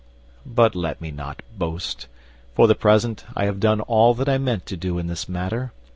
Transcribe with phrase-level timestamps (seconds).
[0.47, 2.07] But let me not boast.
[2.55, 5.73] For the present, I have done all that I meant to do in this matter.